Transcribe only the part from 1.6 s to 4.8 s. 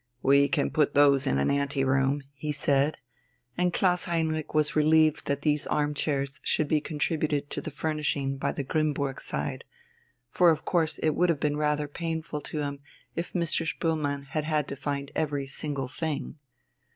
room," he said, and Klaus Heinrich was